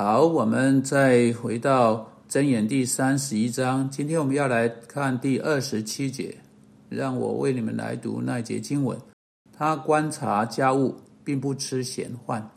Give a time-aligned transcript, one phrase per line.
[0.00, 6.36] 好，我们再回到箴言第三十一章，今天我们要来看第二十七节。
[6.88, 8.96] 让我为你们来读那一节经文。
[9.52, 12.48] 他观察家务，并不吃闲饭。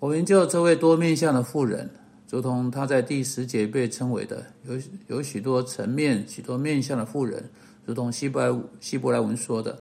[0.00, 1.90] 我们就这位多面相的妇人，
[2.30, 7.50] 如同他在第十节被称为的，有有许多层面、许多面相的妇人，
[7.84, 9.78] 如同希伯来希伯来文说的。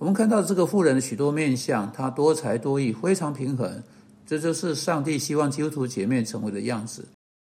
[0.00, 3.80] 我们看到这个妇人的许多面相，她多才多艺，非常平衡。
[4.26, 7.06] 这就是上帝希望基督徒姐妹成为的样子，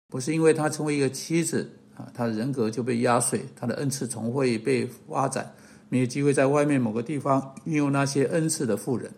[0.09, 5.55] 不是因为她成为一个妻子啊，她的人格就被压碎，她的恩赐从会被发展，
[5.89, 9.11] 没有机会在外面某个地方运用那些恩赐的妇人，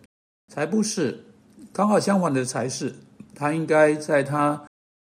[0.53, 1.23] 才不是。
[1.73, 2.93] 刚好相反的才是，
[3.33, 4.63] 她应该在她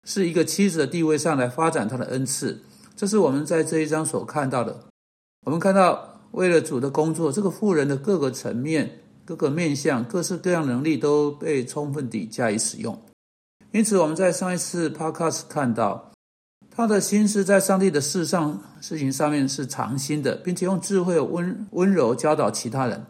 [0.04, 2.58] 是一个妻子的地位上来发展她的恩赐。
[2.96, 4.84] 这是我们在这一章所看到的。
[5.46, 9.00] 我们看到为了主的工作，这个妇人的各个层面。
[9.28, 12.98] 各个面向、各式各样能力都被充分地加以使用，
[13.72, 16.10] 因此我们在上一次 podcast 看到，
[16.70, 23.04] 他的心思在上帝的事上、事情上面是常心的，并且用智慧、温温柔教导其他人。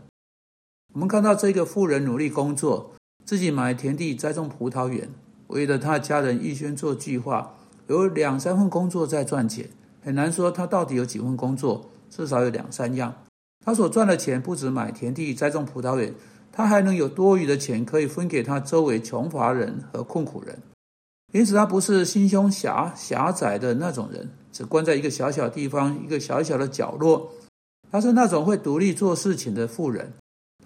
[0.92, 5.08] 我们看到这个富人努力工作，自己买田地、栽种葡萄园，
[5.46, 7.54] 为了他家人预先做计划，
[7.86, 9.70] 有两三份工作在赚钱。
[10.02, 13.14] 很难说他到底有几份工作，至少有两三样。
[13.68, 16.14] 他所赚的钱不止买田地、栽种葡萄园，
[16.50, 20.58] 他还能有多余的钱可以分给他周围穷乏人和困苦人。
[21.34, 27.30] 因此，他不是心胸狭狭窄的那种人，只关在一个小小地方、一个小小的角落。
[27.92, 30.10] 他是那种会独立做事情的富人。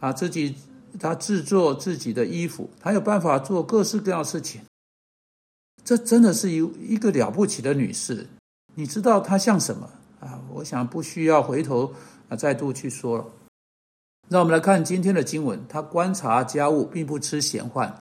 [0.01, 0.55] 他自己，
[1.01, 4.61] 他制作自己的衣服，他有办法做各式各样的事情。
[5.83, 8.29] 这真的是一一个了不起的女士。
[8.77, 10.41] 你知道她像什么啊？
[10.55, 11.93] 我想不需要回头。
[12.37, 13.27] 再度去说了，
[14.29, 15.61] 让我们来看今天的经文。
[15.69, 17.99] 他观察家务，并不吃闲饭。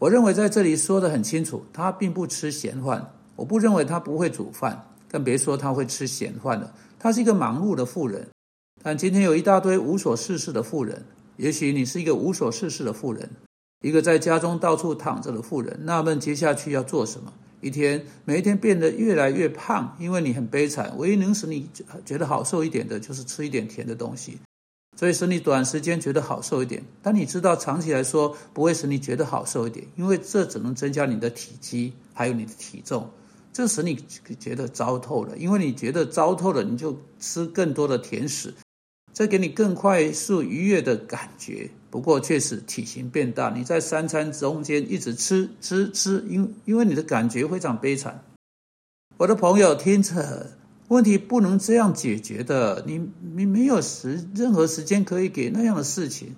[0.00, 3.12] 我认为在这里说的很清楚，他并不吃闲饭。
[3.34, 6.74] 我不认为他不会煮饭，更别说他会吃闲饭了。
[6.98, 8.28] 他是一个忙碌的妇人。
[8.82, 11.04] 但今天有一大堆无所事事的妇人。
[11.36, 13.28] 也许你是一个无所事事的妇人，
[13.80, 15.78] 一个在家中到处躺着的妇人。
[15.84, 17.32] 纳闷接下去要做什么？
[17.60, 20.92] 一天，每一天变得越来越胖，因为你很悲惨。
[20.98, 21.68] 唯一能使你
[22.04, 24.38] 觉得好受一点的，就是吃一点甜的东西，
[24.96, 26.82] 所以使你短时间觉得好受一点。
[27.02, 33.10] 但你知道，长期来说不会使你觉得好受一点，因为这只能增加你的体积，还有你的体重，
[33.52, 33.98] 这使你
[34.38, 35.36] 觉得糟透了。
[35.36, 38.52] 因为你觉得糟透了，你就吃更多的甜食。
[39.14, 43.48] 这给你更快速愉悦的感觉，不过确实体型变大。
[43.56, 48.22] 你在三餐中间一直吃吃吃，因因为你的感觉非常悲惨。
[49.16, 50.58] 我的朋友，听着，
[50.88, 52.84] 问题不能这样解决的。
[52.86, 56.36] 你你没有时任何时间可以给那样的事情。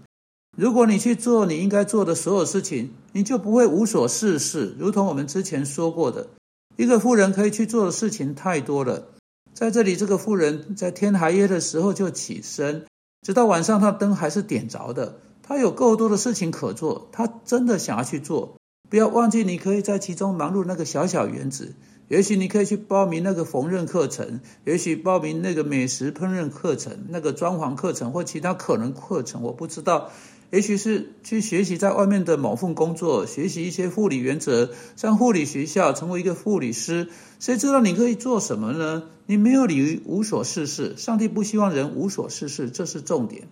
[0.57, 4.77] 如果你去做你应该做的所有事情，你就不会无所事事。
[4.79, 6.29] 如同我们之前说过的，
[6.77, 9.09] 一个富人可以去做的事情太多了。
[9.53, 12.87] 在这里，这个富人在天还黑的时候就起身，
[13.27, 15.19] 直到晚上，他灯还是点着的。
[15.49, 18.57] 他有够多的事情可做，他真的想要去做。
[18.91, 21.75] 不要忘记，你可以在其中忙碌那个小小园子。
[22.09, 30.11] 也许你可以去报名那个缝纫课程，也许报名那个美食烹饪课程、那个装潢课程或其他可能课程，我不知道。
[30.51, 37.09] 也许是去学习在外面的某份工作，学习一些护理原则，上护理学校，成为一个护理师。
[37.39, 39.05] 谁知道你可以做什么呢？
[39.25, 40.95] 你没有理由无所事事。
[40.99, 43.49] 上帝不希望人无所事事，这是重点。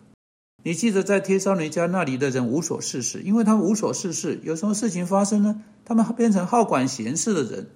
[0.67, 5.63] 你记得在贴少尼家那里的人无所事事，因为他们无所事事，有什么事情发生呢？
[5.85, 7.71] 他们变成好管闲事的人，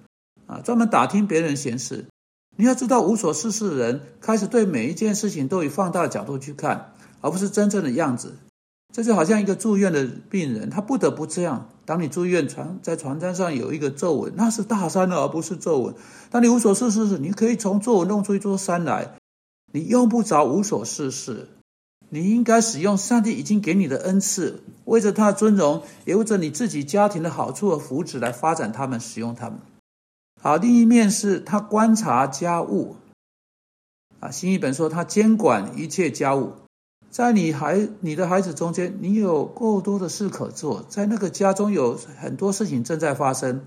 [0.45, 2.07] 啊，专门打听别人闲事。
[2.57, 6.91] 你要知道，无所事事的人开始对每一件事情都以放大角度去看，
[7.21, 8.35] 而不是真正的样子。
[8.93, 11.69] 这就好像一个住院的病人，他不得不这样。
[11.85, 15.95] 当你住院床在床单上有一个皱纹，那是大山而不是皱纹。
[16.29, 19.15] 当你无所事事时，你可以从皱纹弄出一座山来。
[19.71, 21.47] 你用不着无所事事，
[22.13, 29.59] 你应该使用上帝已经给你的恩赐，为着他的尊荣，也为着你自己家庭的好处和福祉来发展他们，使用他们。
[30.41, 32.97] 好，另一面是他观察家务。
[34.19, 36.51] 啊，新一本说他监管一切家务。
[37.09, 40.85] 在你孩你的孩子中间，你有够多的事可做。
[40.89, 43.65] 在那个家中有很多事情正在发生。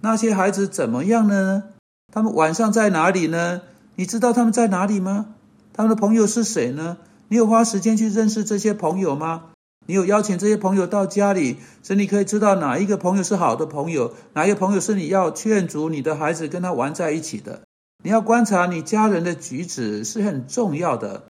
[0.00, 1.64] 那些孩子怎么样呢？
[2.12, 3.62] 他们晚上在哪里呢？
[3.96, 5.34] 你知道他们在哪里吗？
[5.72, 6.98] 他们的朋友是谁呢？
[7.30, 9.52] 你有花时间去认识这些朋友吗？
[9.86, 17.62] 你有邀请这些朋友到家里，所以你可以知道哪一个朋友是好的朋友，哪一个朋友是你要劝阻你的孩子跟他玩在一起的。
[18.02, 21.26] 你要观察你家人的举止是很重要的。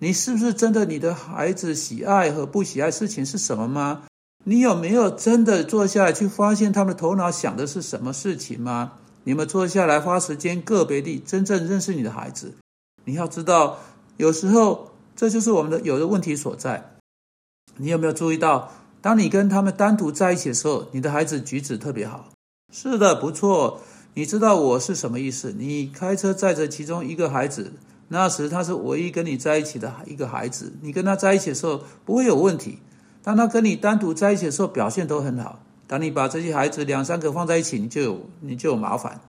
[0.00, 0.84] 你是不是真的？
[0.84, 4.02] 你的孩子喜爱和不喜爱事情是什么吗？
[4.44, 8.94] 你有没有真的坐下来去发现他们的头脑想的是什么事情吗？
[9.22, 12.54] 你们坐下来花时间个别地真正认识你的孩子。
[13.04, 13.78] 你要知道，
[14.16, 14.87] 有时候
[15.18, 16.92] 这就是我们的有的问题所在。
[17.76, 18.70] 你有没有注意到，
[19.00, 22.28] 当你跟他们单独在一起的时候，你的孩子举止特别好？
[22.72, 23.80] 是的，不错。
[24.14, 25.52] 你知道我是什么意思？
[25.58, 27.72] 你开车载着其中一个孩子，
[28.06, 30.72] 那时他是唯一跟你在一起的一个孩子。
[30.82, 32.78] 你跟他在一起的时候不会有问题。
[33.20, 35.58] 当他跟你单独在一起的时候，表现都很好。
[35.88, 39.20] 当你把这些孩子两三个放在一起，你就有你就有麻烦。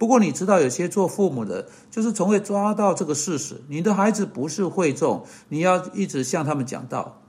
[0.00, 7.20] 不过你知道，有些做父母的，就是从未抓到这个事实：你的孩子不是会众，你要一直向他们讲道。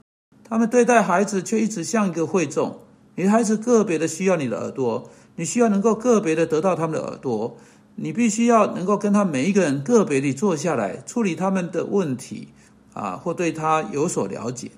[0.42, 2.78] 他们对待孩子却一直像一个会众。
[3.16, 7.58] 你的孩子个别的需要你的耳朵，你需要能够个别的得到他们的耳朵。
[7.96, 12.48] 你必须要能够跟他每一个人个别地坐下来处理他们的问题
[12.94, 14.70] 啊，或对他有所了解。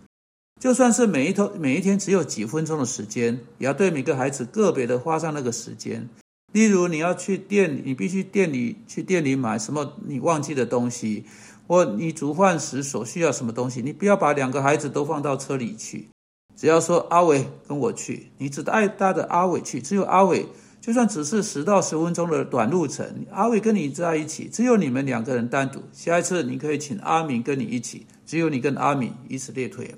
[0.60, 6.08] 就算是每一头每一天只有几分钟的时间，也要对每个孩子个别的花上那个时间。
[6.54, 11.24] 例如，你要去店，你必须店里去店里买什么你忘记的东西，
[11.66, 16.06] 或你煮饭时所需要什么东西，你不要把两个孩子都放到车里去，
[16.54, 20.46] 只要说阿伟跟我去，你只带带着阿伟去，只有阿伟，
[20.80, 25.82] 就算只是十到十分钟的短路程，阿伟跟你在一起，只有你们两个人单独。
[25.92, 29.92] 下一次你可以请阿敏跟你一起，只有你跟阿敏以此类推。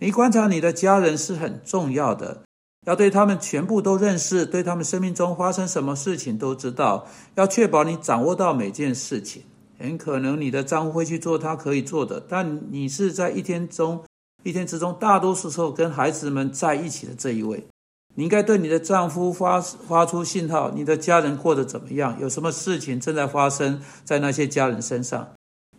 [0.00, 2.42] 你观察你的家人是很重要的，
[2.86, 9.42] 要对他们全部都认识，对他们生命中发生什么事情都知道，要确保你掌握到每件事情。
[9.78, 14.02] 很可能你的丈夫会去做他可以做的，但你是在一天中
[14.42, 17.66] 一天之中，大多数时候跟孩子们在一起的这一位。
[18.14, 22.16] 你应该对你的丈夫发发出信号，你的家人过得怎么样？
[22.18, 25.28] 有什么事情正在发生在那些家人身上？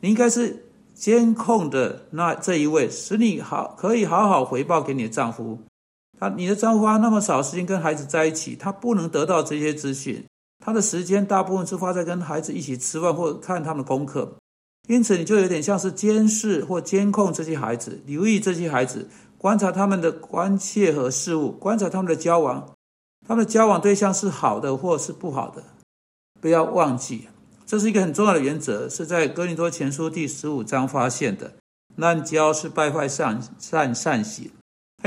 [0.02, 0.64] 你应该是。
[0.98, 5.60] 监控的那这一位，使你好可以好好回报给你的丈夫。
[6.20, 10.26] 他你的丈夫花那么少时间跟孩子在一起，他不能得到这些资讯。
[10.64, 14.36] 他的时间大部分是花在跟孩子一起吃饭或看他们的功课。
[14.88, 22.74] 因此，你就有点像是监视或监控这些孩子，留意这些孩子，观察他们的关切和事物，观察他们的交往。
[23.28, 25.62] 他们的交往对象是好的或是不好的，
[26.40, 27.28] 不要忘记。
[27.66, 31.54] 这是一个很重要的原则，是在哥林多前书第十五章发现的。
[31.98, 34.52] 滥交是败坏善善善行。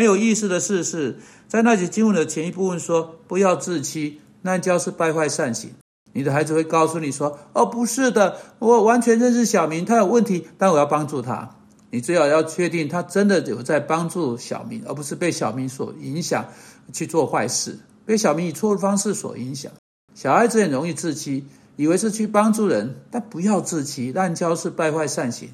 [0.01, 5.73] 很有意思的事是，在那节经文的前一部分说：“不要自欺，滥交是败坏善行。”
[6.15, 11.57] 你的孩子会告诉你说：“哦，不是的，我完全认识小明，他有问题，但我要帮助他。”
[11.93, 16.47] 你最好要确定他真的有在帮助小明，而不是被小明所影响
[16.95, 19.71] 去做坏事，被小明以错误方式所影响。
[20.15, 21.45] 小孩子很容易自欺。
[21.77, 25.49] 以为是去帮助人，但不要自欺，滥交是败坏善行。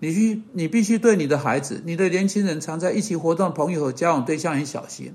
[0.00, 5.14] 你需你必须对你的孩子、你的年轻人常在一起活动朋友和交往对象很小心。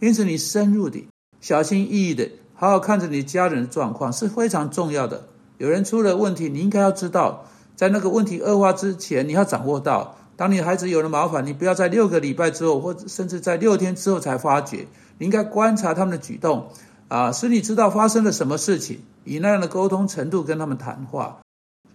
[0.00, 1.06] 因此，你深入的、
[1.40, 5.28] 小心翼翼的，好好看着你家人的状况是非常重要的。
[5.58, 7.46] 有人出了问题，你应该要知道，
[7.76, 14.86] 在那个问题恶化之前，你要掌握到，当你孩子有了麻烦，你不要在六个礼拜之后，或甚至在六天之后才发觉。
[15.18, 16.68] 你应该观察他们的举动。
[17.08, 21.41] 啊，使你知道发生了什么事情，以那样的沟通程度跟他们谈话，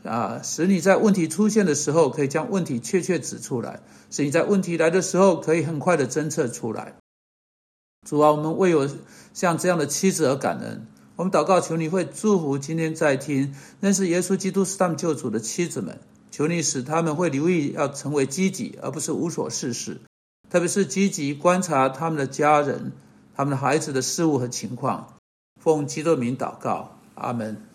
[0.08, 6.96] 啊，使你在问题出现的时候可以将问题确切指出来，使你在问题来的时候可以很快的侦测出来。
[8.08, 8.90] 主啊，我们为有
[9.34, 10.88] 像这样的妻子而感恩。
[11.18, 16.00] 我们祷告，求你会祝福今天在听认识耶稣基督是他们救主的妻子们，
[16.32, 20.00] 求你使他们会留意要成为积极，而不是无所事事，
[20.50, 22.94] 特别是积极观察他们的家人。
[23.36, 25.14] 他们的孩子的事物和情况，
[25.62, 27.68] 奉基督名祷告，阿门。